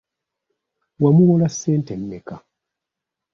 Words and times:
Wamuwola 1.01 1.47
ssente 1.53 1.93
mmeka? 2.01 2.35